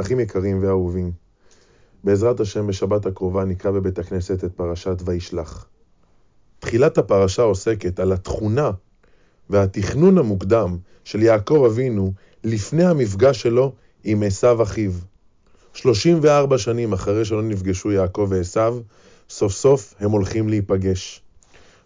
[0.00, 1.12] אחים יקרים ואהובים,
[2.04, 5.66] בעזרת השם בשבת הקרובה נקרא בבית הכנסת את פרשת וישלח.
[6.58, 8.70] תחילת הפרשה עוסקת על התכונה
[9.50, 12.12] והתכנון המוקדם של יעקב אבינו
[12.44, 13.72] לפני המפגש שלו
[14.04, 14.92] עם עשיו אחיו.
[15.72, 18.78] 34 שנים אחרי שלא נפגשו יעקב ועשיו,
[19.30, 21.23] סוף סוף הם הולכים להיפגש.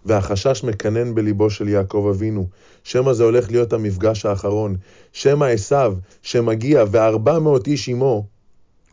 [0.05, 2.47] והחשש מקנן בליבו של יעקב אבינו,
[2.85, 4.77] שמא זה הולך להיות המפגש האחרון,
[5.13, 8.27] שמא עשיו, שמגיע וארבע מאות איש עמו,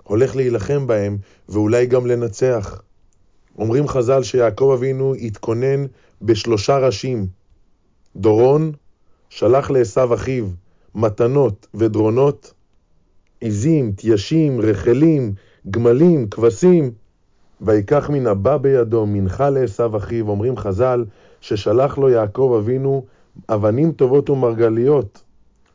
[0.04, 1.18] הולך להילחם בהם,
[1.49, 2.82] ואולי גם לנצח.
[3.57, 5.86] אומרים חז"ל שיעקב אבינו התכונן
[6.21, 7.27] בשלושה ראשים.
[8.15, 8.71] דורון
[9.29, 10.46] שלח לעשו אחיו
[10.96, 12.54] מתנות ודרונות,
[13.41, 15.33] עזים, תיישים, רחלים,
[15.69, 16.91] גמלים, כבשים,
[17.61, 21.05] ויקח מן הבא בידו מנחה לעשו אחיו, אומרים חז"ל,
[21.41, 23.05] ששלח לו יעקב אבינו
[23.50, 25.23] אבנים טובות ומרגליות,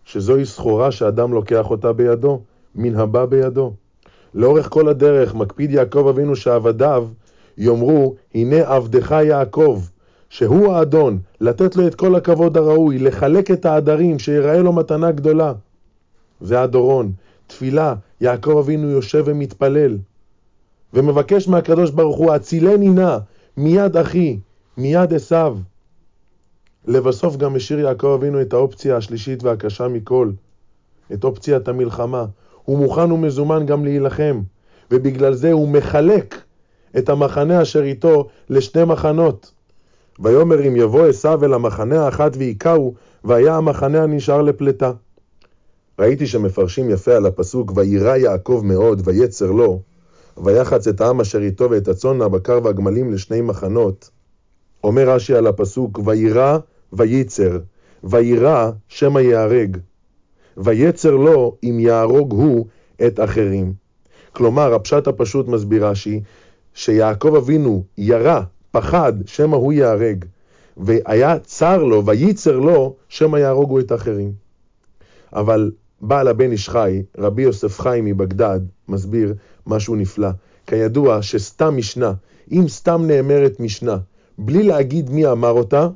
[0.04, 2.40] שזוהי סחורה שאדם לוקח אותה בידו,
[2.74, 3.72] מן הבא בידו.
[4.34, 7.08] לאורך כל הדרך מקפיד יעקב אבינו שעבדיו
[7.58, 9.80] יאמרו, הנה עבדך יעקב,
[10.28, 15.52] שהוא האדון, לתת לו את כל הכבוד הראוי, לחלק את העדרים, שיראה לו מתנה גדולה.
[16.40, 17.12] זה הדורון,
[17.46, 19.98] תפילה, יעקב אבינו יושב ומתפלל.
[20.94, 23.18] ומבקש מהקדוש ברוך הוא, הצילני נא
[23.56, 24.38] מיד אחי,
[24.76, 25.56] מיד עשיו.
[26.86, 30.30] לבסוף גם השאיר יעקב אבינו את האופציה השלישית והקשה מכל,
[31.12, 32.24] את אופציית המלחמה.
[32.64, 34.40] הוא מוכן ומזומן גם להילחם,
[34.90, 36.42] ובגלל זה הוא מחלק
[36.98, 39.52] את המחנה אשר איתו לשתי מחנות.
[40.20, 44.92] ויאמר אם יבוא עשיו אל המחנה האחת והיכהו, והיה המחנה הנשאר לפלטה.
[45.98, 49.80] ראיתי שמפרשים יפה על הפסוק, וירא יעקב מאוד, ויצר לו,
[50.38, 54.10] ויחץ את העם אשר איתו ואת הצאן, הבקר והגמלים לשני מחנות.
[54.84, 56.58] אומר רש"י על הפסוק, וירא
[56.92, 57.58] וייצר,
[58.04, 59.76] וירא שמא ייהרג,
[60.56, 62.66] ויצר לו אם יהרוג הוא
[63.06, 63.72] את אחרים.
[64.32, 66.20] כלומר, הפשט הפשוט מסביר רש"י,
[66.74, 70.24] שיעקב אבינו ירא, פחד, שמא הוא ייהרג,
[70.76, 74.32] והיה צר לו, וייצר לו, שמא יהרוגו את אחרים.
[75.32, 75.70] אבל
[76.00, 79.34] בעל הבן איש חי, רבי יוסף חי מבגדד, מסביר
[79.66, 80.28] משהו נפלא.
[80.66, 82.12] כידוע שסתם משנה,
[82.52, 83.96] אם סתם נאמרת משנה,
[84.38, 85.88] בלי להגיד מי אמר אותה,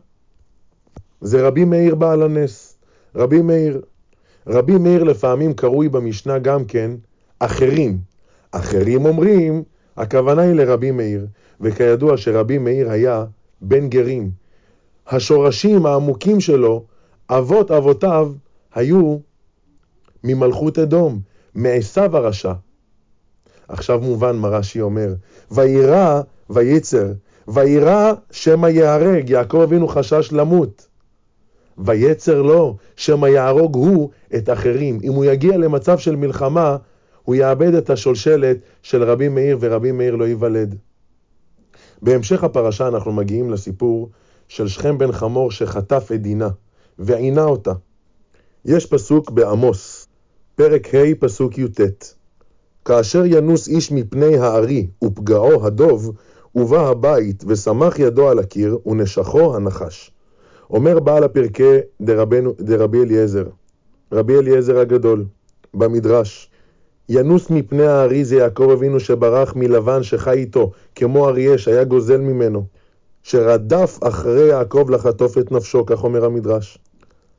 [1.21, 2.77] זה רבי מאיר בעל הנס.
[3.17, 3.81] רבי מאיר.
[4.47, 6.91] רבי מאיר לפעמים קרוי במשנה גם כן
[7.39, 7.99] אחרים.
[8.51, 9.63] אחרים אומרים,
[9.97, 11.27] הכוונה היא לרבי מאיר,
[11.61, 13.25] וכידוע שרבי מאיר היה
[13.61, 14.31] בן גרים.
[15.07, 16.85] השורשים העמוקים שלו,
[17.31, 18.33] אבות אבותיו,
[18.75, 19.19] היו
[20.25, 21.21] ממלכות אדום,
[21.55, 22.53] מעשיו הרשע.
[23.69, 25.15] עכשיו מובן מה רש"י אומר,
[25.51, 26.21] וירא
[26.51, 27.13] וייצר,
[27.49, 30.87] וירא שמא ייהרג, יעקב אבינו חשש למות.
[31.79, 34.99] ויצר לו, שמא יהרוג הוא את אחרים.
[35.03, 36.77] אם הוא יגיע למצב של מלחמה,
[37.23, 40.77] הוא יאבד את השולשלת של רבי מאיר, ורבי מאיר לא ייוולד.
[42.03, 44.11] בהמשך הפרשה אנחנו מגיעים לסיפור
[44.49, 46.49] של שכם בן חמור שחטף את דינה,
[46.99, 47.73] ועינה אותה.
[48.65, 50.09] יש פסוק בעמוס,
[50.55, 51.81] פרק ה' פסוק י"ט:
[52.85, 56.13] כאשר ינוס איש מפני הארי ופגעו הדוב,
[56.55, 60.11] ובא הבית וסמך ידו על הקיר, ונשכו הנחש.
[60.71, 61.79] אומר בעל הפרקי
[62.61, 63.45] דרבי אליעזר,
[64.13, 65.25] רבי אליעזר הגדול,
[65.75, 66.51] במדרש,
[67.09, 72.65] ינוס מפני הארי זה יעקב אבינו שברח מלבן שחי איתו, כמו אריה שהיה גוזל ממנו,
[73.23, 76.79] שרדף אחרי יעקב לחטוף את נפשו, כך אומר המדרש.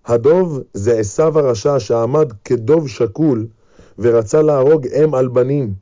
[0.05, 3.45] הדוב זה עשיו הרשע שעמד כדוב שקול
[4.00, 5.73] ורצה להרוג אם על בנים.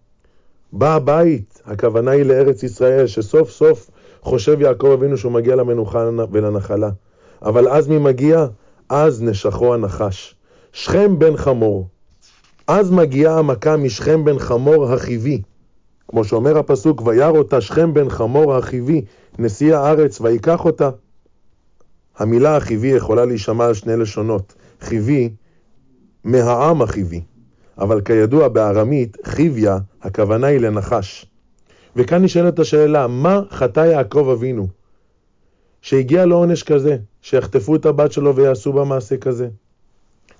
[0.74, 3.90] בא הבית, הכוונה היא לארץ ישראל, שסוף סוף
[4.22, 6.90] חושב יעקב אבינו שהוא מגיע למנוחה ולנחלה.
[7.42, 8.46] אבל אז מי מגיע?
[8.90, 10.36] אז נשכו הנחש.
[10.72, 11.88] שכם בן חמור.
[12.68, 15.42] אז מגיעה המכה משכם בן חמור החיבי.
[16.08, 19.02] כמו שאומר הפסוק, וירא אותה שכם בן חמור החיבי,
[19.40, 20.90] נשיא הארץ, ויקח אותה.
[22.18, 24.54] המילה החיבי יכולה להישמע על שני לשונות.
[24.82, 25.30] חיבי,
[26.24, 27.22] מהעם החיבי.
[27.78, 31.26] אבל כידוע בארמית, חיביה, הכוונה היא לנחש.
[31.96, 34.68] וכאן נשאלת השאלה, מה חטא יעקב אבינו?
[35.82, 39.48] שהגיע לעונש כזה, שיחטפו את הבת שלו ויעשו בה מעשה כזה.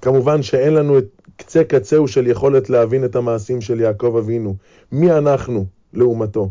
[0.02, 1.06] כמובן שאין לנו את
[1.38, 4.56] קצה קצהו של יכולת להבין את המעשים של יעקב אבינו.
[4.92, 6.50] מי אנחנו לעומתו?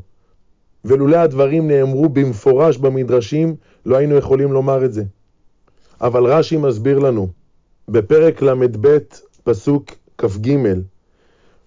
[0.85, 3.57] ולולא הדברים נאמרו במפורש במדרשים,
[3.87, 5.05] לא היינו יכולים לומר את זה.
[6.01, 7.29] אבל רש"י מסביר לנו,
[7.89, 8.99] בפרק ל"ב,
[9.45, 9.91] פסוק
[10.23, 10.57] כ"ג,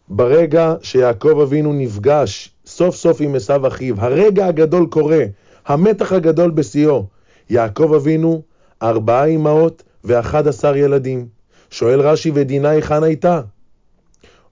[0.09, 5.23] ברגע שיעקב אבינו נפגש סוף סוף עם עשיו אחיו, הרגע הגדול קורה,
[5.65, 7.05] המתח הגדול בשיאו,
[7.49, 8.41] יעקב אבינו,
[8.81, 11.27] ארבעה אמהות ואחד עשר ילדים.
[11.69, 13.41] שואל רש"י, ודינה היכן הייתה?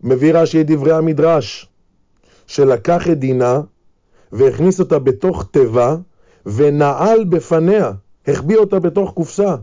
[0.03, 1.67] מביא רש"י את דברי המדרש,
[2.47, 3.61] שלקח את דינה
[4.31, 5.95] והכניס אותה בתוך תיבה
[6.45, 7.91] ונעל בפניה,
[8.27, 9.55] החביא אותה בתוך קופסה,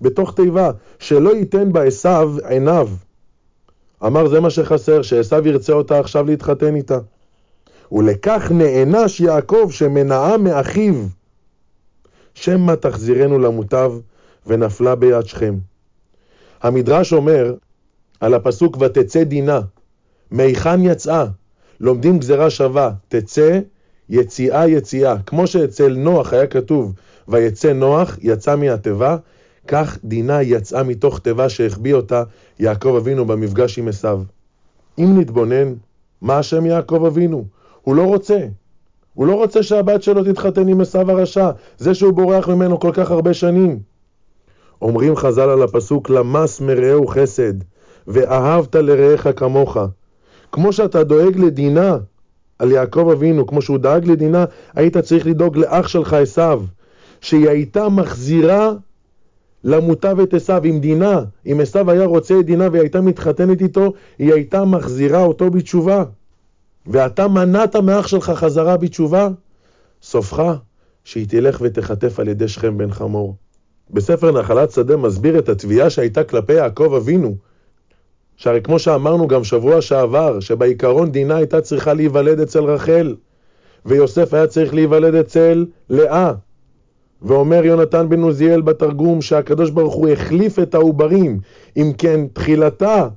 [0.00, 2.88] בתוך תיבה, שלא ייתן בה עשיו עיניו.
[4.06, 6.98] אמר זה מה שחסר, שעשיו ירצה אותה עכשיו להתחתן איתה.
[7.92, 10.94] ולכך נענש יעקב שמנעה מאחיו,
[12.34, 13.92] שמא תחזירנו למוטב
[14.46, 15.54] ונפלה ביד שכם.
[16.62, 17.54] המדרש אומר
[18.20, 19.60] על הפסוק ותצא דינה,
[20.30, 21.24] מהיכן יצאה?
[21.80, 23.60] לומדים גזרה שווה, תצא
[24.08, 25.14] יציאה יציאה.
[25.26, 26.92] כמו שאצל נוח היה כתוב
[27.28, 29.16] ויצא נוח, יצא מהתיבה,
[29.68, 32.22] כך דינה יצאה מתוך תיבה שהחביא אותה
[32.58, 34.22] יעקב אבינו במפגש עם עשיו.
[34.98, 35.74] אם נתבונן,
[36.22, 37.44] מה השם יעקב אבינו?
[37.82, 38.38] הוא לא רוצה.
[39.14, 43.10] הוא לא רוצה שהבת שלו תתחתן עם עשיו הרשע, זה שהוא בורח ממנו כל כך
[43.10, 43.78] הרבה שנים.
[44.82, 47.54] אומרים חז"ל על הפסוק, למס מרעהו חסד,
[48.06, 49.76] ואהבת לרעך כמוך.
[50.52, 51.96] כמו שאתה דואג לדינה
[52.58, 56.62] על יעקב אבינו, כמו שהוא דאג לדינה, היית צריך לדאוג לאח שלך עשיו,
[57.20, 58.72] שהיא הייתה מחזירה
[59.66, 61.20] למוטב את עשיו עם דינה.
[61.46, 66.04] אם עשיו היה רוצה את דינה והיא הייתה מתחתנת איתו, היא הייתה מחזירה אותו בתשובה.
[66.86, 69.28] ואתה מנעת מאח שלך חזרה בתשובה,
[70.02, 70.52] סופך
[71.04, 73.36] שהיא תלך ותחטף על ידי שכם בן חמור.
[73.90, 77.36] בספר נחלת שדה מסביר את התביעה שהייתה כלפי יעקב אבינו,
[78.36, 83.16] שהרי כמו שאמרנו גם שבוע שעבר, שבעיקרון דינה הייתה צריכה להיוולד אצל רחל,
[83.86, 86.32] ויוסף היה צריך להיוולד אצל לאה.
[87.22, 91.38] ואומר יונתן בן עוזיאל בתרגום שהקדוש ברוך הוא החליף את העוברים,
[91.76, 93.08] אם כן תחילתה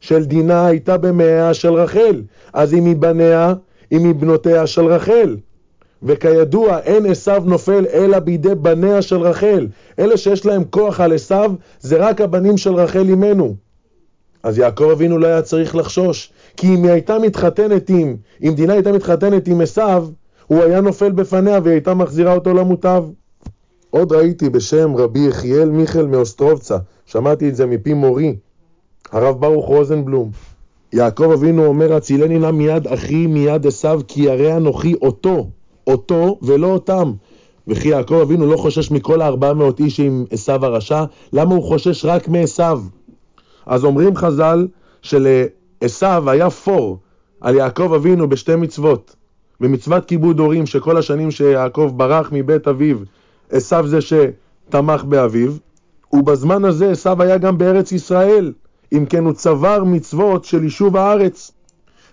[0.00, 3.54] של דינה הייתה במאה של רחל, אז היא מבניה,
[3.90, 5.36] היא מבנותיה של רחל.
[6.02, 9.68] וכידוע, אין עשיו נופל אלא בידי בניה של רחל.
[9.98, 13.54] אלה שיש להם כוח על עשיו, זה רק הבנים של רחל אימנו.
[14.42, 18.72] אז יעקב אבינו לא היה צריך לחשוש, כי אם היא הייתה מתחתנת עם, אם דינה
[18.72, 20.06] הייתה מתחתנת עם עשיו,
[20.46, 23.04] הוא היה נופל בפניה והיא הייתה מחזירה אותו למוטב.
[23.94, 28.36] עוד ראיתי בשם רבי יחיאל מיכאל מאוסטרובצה, שמעתי את זה מפי מורי,
[29.12, 30.30] הרב ברוך רוזנבלום.
[30.92, 35.48] יעקב אבינו אומר, הצילני נא מיד אחי מיד עשיו, כי ירא אנוכי אותו,
[35.86, 37.12] אותו ולא אותם.
[37.68, 42.04] וכי יעקב אבינו לא חושש מכל הארבע מאות איש עם עשיו הרשע, למה הוא חושש
[42.04, 42.80] רק מעשיו?
[43.66, 44.68] אז אומרים חז"ל
[45.02, 46.98] שלעשיו היה פור
[47.40, 49.16] על יעקב אבינו בשתי מצוות.
[49.60, 52.96] במצוות כיבוד הורים, שכל השנים שיעקב ברח מבית אביו,
[53.52, 55.52] עשיו זה שתמך באביו,
[56.12, 58.52] ובזמן הזה עשיו היה גם בארץ ישראל,
[58.92, 61.52] אם כן הוא צבר מצוות של יישוב הארץ.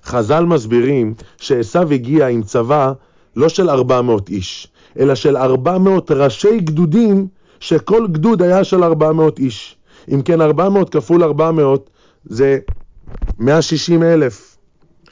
[0.06, 2.94] חז"ל מסבירים שעשיו הגיע עם צבא
[3.36, 4.68] לא של 400 איש,
[5.00, 7.27] אלא של 400 ראשי גדודים,
[7.59, 9.77] שכל גדוד היה של 400 איש.
[10.13, 11.89] אם כן, 400 כפול 400
[12.25, 12.59] זה
[13.39, 14.57] 160 אלף.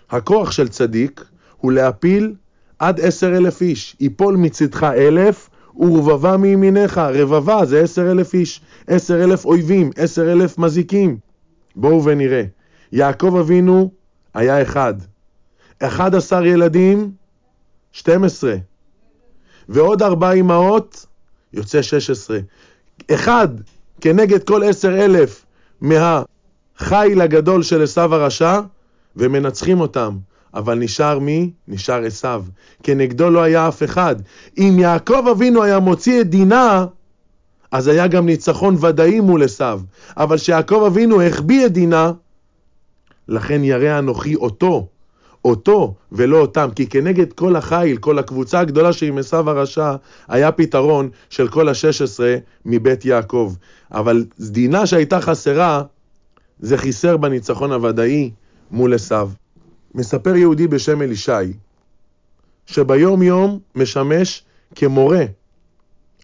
[0.10, 1.24] הכוח של צדיק
[1.58, 2.34] הוא להפיל
[2.80, 3.96] עד 10 אלף איש.
[4.00, 6.98] יפול מצדך אלף ורבבה מימינך.
[6.98, 8.62] רבבה זה 10 אלף איש.
[8.88, 11.18] 10 אלף אויבים, 10 אלף מזיקים.
[11.76, 12.44] בואו ונראה.
[12.92, 13.92] יעקב אבינו
[14.34, 14.94] היה אחד.
[15.80, 17.12] 11 ילדים,
[17.92, 18.56] 12.
[19.70, 21.06] ועוד ארבע אמהות,
[21.54, 22.40] יוצא 16.
[23.12, 23.48] אחד
[24.02, 25.46] כנגד כל עשר אלף
[25.82, 28.60] מהחיל הגדול של עשיו הרשע,
[29.16, 30.18] ומנצחים אותם.
[30.54, 31.52] אבל נשאר מי?
[31.68, 32.44] נשאר עשיו.
[32.84, 34.16] כנגדו לא היה אף אחד.
[34.58, 36.86] אם יעקב אבינו היה מוציא את דינה,
[37.72, 39.82] אז היה גם ניצחון ודאי מול עשיו.
[40.18, 42.12] אבל כשיעקב אבינו החביא את דינה,
[43.28, 44.88] לכן ירא אנוכי אותו,
[45.46, 49.96] אותו ולא אותם, כי כנגד כל החיל, כל הקבוצה הגדולה שעם עשיו הרשע,
[50.28, 52.36] היה פתרון של כל השש עשרה
[52.66, 53.54] מבית יעקב.
[53.92, 55.84] אבל דינה שהייתה חסרה,
[56.60, 58.32] זה חיסר בניצחון הוודאי
[58.72, 59.30] מול עשיו.
[59.98, 61.32] מספר יהודי בשם אלישי,
[62.66, 64.44] שביום יום משמש
[64.76, 65.26] כמורה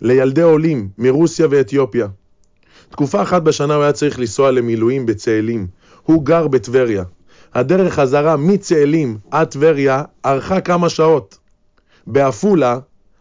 [0.01, 2.07] לילדי עולים מרוסיה ואתיופיה.
[2.89, 5.67] תקופה אחת בשנה הוא היה צריך לנסוע למילואים בצאלים.
[6.03, 7.03] הוא גר בטבריה.
[7.53, 11.37] הדרך חזרה מצאלים עד טבריה ארכה כמה שעות.
[12.07, 12.79] בעפולה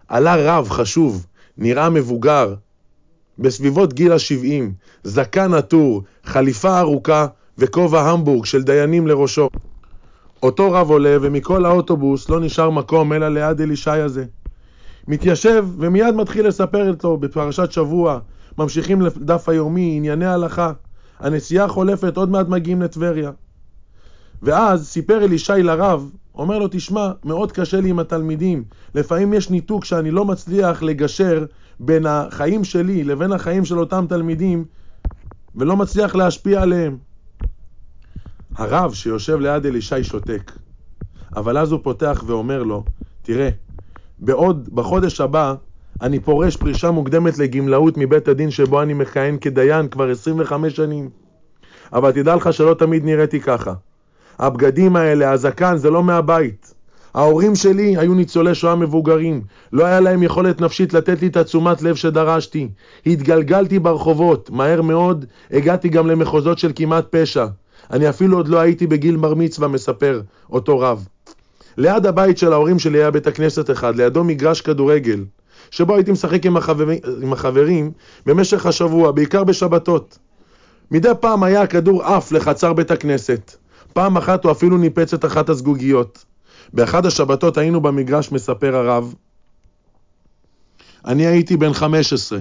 [0.09, 1.27] עלה רב חשוב,
[1.59, 2.55] נראה מבוגר,
[3.39, 4.63] בסביבות גיל ה-70,
[5.05, 7.27] זקן עטור, חליפה ארוכה
[7.59, 9.49] וכובע המבורג של דיינים לראשו.
[10.43, 14.25] אותו רב עולה ומכל האוטובוס לא נשאר מקום אלא ליד אלישי הזה.
[15.09, 18.19] מתיישב ומיד מתחיל לספר איתו בפרשת שבוע,
[18.59, 20.73] ממשיכים לדף היומי, ענייני הלכה.
[21.21, 23.31] הנסיעה חולפת, עוד מעט מגיעים לטבריה.
[24.43, 28.65] ואז סיפר אלישי לרב, אומר לו, תשמע, מאוד קשה לי עם התלמידים.
[28.95, 31.45] לפעמים יש ניתוק שאני לא מצליח לגשר
[31.81, 34.65] בין החיים שלי לבין החיים של אותם תלמידים,
[35.55, 37.12] ולא מצליח להשפיע עליהם.
[38.57, 40.53] הרב שיושב ליד אלישי שותק,
[41.37, 42.85] אבל אז הוא פותח ואומר לו,
[43.23, 43.49] תראה,
[44.19, 45.55] בעוד, בחודש הבא,
[46.01, 51.11] אני פורש פרישה מוקדמת לגמלאות מבית הדין שבו אני מכהן כדיין כבר 25 שנים.
[51.93, 53.75] אבל תדע לך שלא תמיד נראיתי ככה.
[54.39, 56.75] הבגדים האלה, הזקן, זה לא מהבית.
[57.15, 59.43] ההורים שלי היו ניצולי שואה מבוגרים,
[59.73, 62.69] לא היה להם יכולת נפשית לתת לי את התשומת לב שדרשתי.
[63.07, 67.47] התגלגלתי ברחובות, מהר מאוד הגעתי גם למחוזות של כמעט פשע.
[67.93, 70.21] אני אפילו עוד לא הייתי בגיל בר מצווה, מספר
[70.51, 71.07] אותו רב.
[71.77, 75.25] ליד הבית של ההורים שלי היה בית הכנסת אחד, לידו מגרש כדורגל,
[75.71, 77.93] שבו הייתי משחק עם החברים, עם החברים
[78.27, 80.19] במשך השבוע, בעיקר בשבתות.
[80.91, 83.57] מדי פעם היה הכדור עף לחצר בית הכנסת.
[83.93, 86.25] פעם אחת הוא אפילו ניפץ את אחת הזגוגיות.
[86.73, 89.15] באחד השבתות היינו במגרש, מספר הרב.
[91.05, 92.39] אני הייתי בן 15.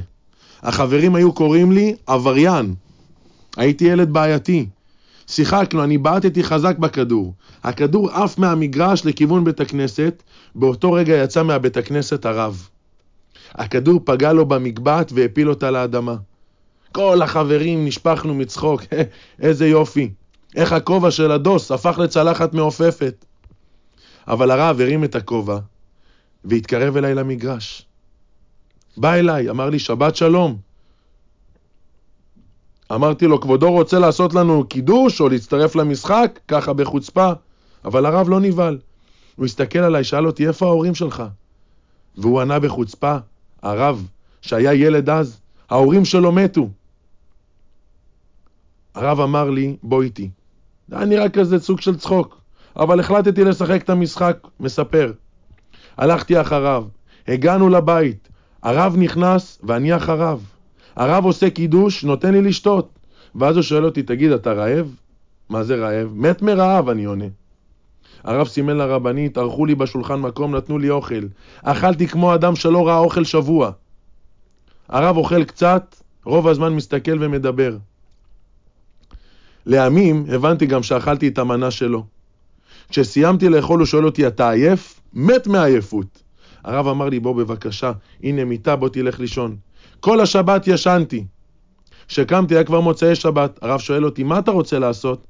[0.61, 2.73] החברים היו קוראים לי עבריין.
[3.57, 4.67] הייתי ילד בעייתי.
[5.31, 7.33] שיחקנו, אני בעטתי חזק בכדור.
[7.63, 10.23] הכדור עף מהמגרש לכיוון בית הכנסת,
[10.55, 12.69] באותו רגע יצא מהבית הכנסת הרב.
[13.51, 16.15] הכדור פגע לו במגבעת והפיל אותה לאדמה.
[16.91, 18.81] כל החברים נשפכנו מצחוק,
[19.41, 20.11] איזה יופי.
[20.55, 23.25] איך הכובע של הדוס הפך לצלחת מעופפת.
[24.27, 25.59] אבל הרב הרים את הכובע
[26.45, 27.85] והתקרב אליי למגרש.
[28.97, 30.70] בא אליי, אמר לי, שבת שלום.
[32.95, 36.39] אמרתי לו, כבודו רוצה לעשות לנו קידוש או להצטרף למשחק?
[36.47, 37.31] ככה בחוצפה.
[37.85, 38.77] אבל הרב לא נבהל.
[39.35, 41.23] הוא הסתכל עליי, שאל אותי, איפה ההורים שלך?
[42.17, 43.17] והוא ענה בחוצפה,
[43.61, 44.07] הרב,
[44.41, 46.69] שהיה ילד אז, ההורים שלו מתו.
[48.95, 50.29] הרב אמר לי, בוא איתי.
[50.87, 52.41] זה היה נראה כזה סוג של צחוק,
[52.75, 55.11] אבל החלטתי לשחק את המשחק, מספר.
[55.97, 56.85] הלכתי אחריו,
[57.27, 58.29] הגענו לבית,
[58.63, 60.39] הרב נכנס ואני אחריו.
[61.01, 62.89] הרב עושה קידוש, נותן לי לשתות.
[63.35, 64.95] ואז הוא שואל אותי, תגיד, אתה רעב?
[65.49, 66.11] מה זה רעב?
[66.15, 67.25] מת מרעב, אני עונה.
[68.23, 71.23] הרב סימן לרבנית, ערכו לי בשולחן מקום, נתנו לי אוכל.
[71.63, 73.71] אכלתי כמו אדם שלא ראה אוכל שבוע.
[74.89, 77.77] הרב אוכל קצת, רוב הזמן מסתכל ומדבר.
[79.65, 82.05] לימים הבנתי גם שאכלתי את המנה שלו.
[82.89, 85.01] כשסיימתי לאכול הוא שואל אותי, אתה עייף?
[85.13, 86.23] מת מעייפות.
[86.63, 87.91] הרב אמר לי, בוא בבקשה,
[88.23, 89.55] הנה מיטה, בוא תלך לישון.
[90.01, 91.25] כל השבת ישנתי.
[92.07, 95.23] כשקמתי היה כבר מוצאי שבת, הרב שואל אותי, מה אתה רוצה לעשות?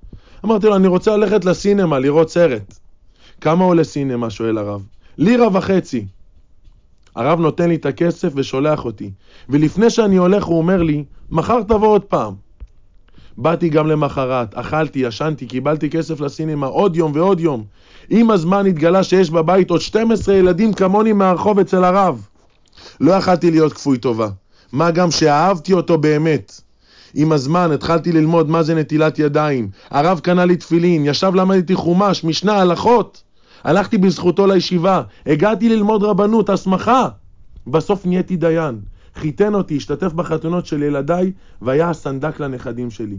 [0.45, 2.79] אמרתי לו, אני רוצה ללכת לסינמה, לראות סרט.
[3.41, 4.29] כמה עולה סינמה?
[4.29, 4.81] שואל הרב.
[5.17, 6.05] לירה וחצי.
[7.15, 9.11] הרב נותן לי את הכסף ושולח אותי.
[9.49, 12.33] ולפני שאני הולך הוא אומר לי, מחר תבוא עוד פעם.
[13.37, 17.63] באתי גם למחרת, אכלתי, ישנתי, קיבלתי כסף לסינמה עוד יום ועוד יום.
[18.09, 22.27] עם הזמן התגלה שיש בבית עוד 12 ילדים כמוני מהרחוב אצל הרב.
[22.99, 24.27] לא יכלתי להיות כפוי טובה.
[24.73, 26.61] מה גם שאהבתי אותו באמת.
[27.13, 29.69] עם הזמן התחלתי ללמוד מה זה נטילת ידיים.
[29.89, 33.23] הרב קנה לי תפילין, ישב למד איתי חומש, משנה, הלכות.
[33.63, 37.09] הלכתי בזכותו לישיבה, הגעתי ללמוד רבנות, הסמכה.
[37.67, 38.79] בסוף נהייתי דיין.
[39.15, 43.17] חיתן אותי, השתתף בחתונות של ילדיי, והיה הסנדק לנכדים שלי.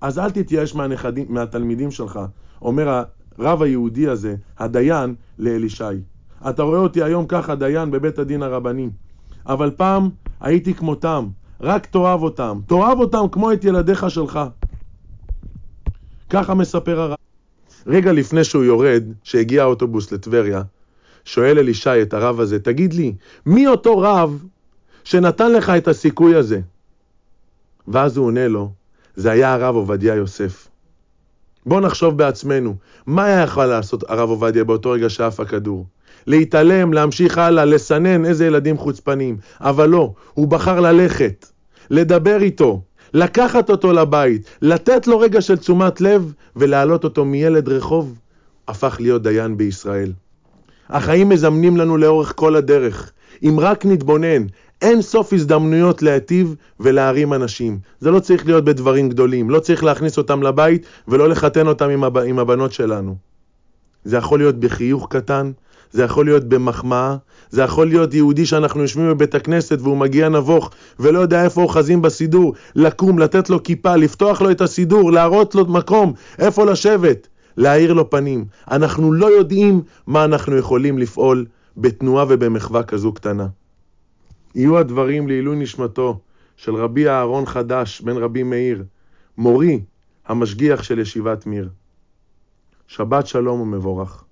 [0.00, 2.20] אז אל תתייאש מהנכדים, מהתלמידים שלך,
[2.62, 3.02] אומר
[3.38, 5.84] הרב היהודי הזה, הדיין, לאלישי.
[6.48, 8.88] אתה רואה אותי היום ככה דיין בבית הדין הרבני,
[9.46, 10.08] אבל פעם
[10.44, 11.26] הייתי כמותם,
[11.60, 14.40] רק תאהב אותם, תאהב אותם כמו את ילדיך שלך.
[16.30, 17.16] ככה מספר הרב.
[17.86, 20.62] רגע לפני שהוא יורד, שהגיע האוטובוס לטבריה,
[21.24, 23.14] שואל אלישי את הרב הזה, תגיד לי,
[23.46, 24.44] מי אותו רב
[25.04, 26.60] שנתן לך את הסיכוי הזה?
[27.88, 28.72] ואז הוא עונה לו,
[29.16, 30.68] זה היה הרב עובדיה יוסף.
[31.66, 35.86] בואו נחשוב בעצמנו, מה היה יכול לעשות הרב עובדיה באותו רגע שעף הכדור?
[36.26, 39.36] להתעלם, להמשיך הלאה, לסנן איזה ילדים חוצפנים.
[39.60, 41.46] אבל לא, הוא בחר ללכת,
[41.90, 42.82] לדבר איתו,
[43.14, 48.18] לקחת אותו לבית, לתת לו רגע של תשומת לב ולהעלות אותו מילד רחוב,
[48.68, 50.12] הפך להיות דיין בישראל.
[50.88, 53.12] החיים מזמנים לנו לאורך כל הדרך.
[53.42, 54.46] אם רק נתבונן,
[54.82, 57.78] אין סוף הזדמנויות להיטיב ולהרים אנשים.
[58.00, 62.04] זה לא צריך להיות בדברים גדולים, לא צריך להכניס אותם לבית ולא לחתן אותם עם,
[62.04, 62.18] הב...
[62.18, 63.16] עם הבנות שלנו.
[64.04, 65.52] זה יכול להיות בחיוך קטן,
[65.90, 67.16] זה יכול להיות במחמאה,
[67.50, 72.02] זה יכול להיות יהודי שאנחנו יושבים בבית הכנסת והוא מגיע נבוך ולא יודע איפה אוחזים
[72.02, 77.92] בסידור, לקום, לתת לו כיפה, לפתוח לו את הסידור, להראות לו מקום, איפה לשבת, להאיר
[77.92, 78.44] לו פנים.
[78.70, 83.46] אנחנו לא יודעים מה אנחנו יכולים לפעול בתנועה ובמחווה כזו קטנה.
[84.54, 86.20] יהיו הדברים לעילוי נשמתו
[86.56, 88.84] של רבי אהרון חדש, בן רבי מאיר,
[89.38, 89.80] מורי,
[90.26, 91.68] המשגיח של ישיבת מיר.
[92.86, 94.23] שבת שלום ומבורך.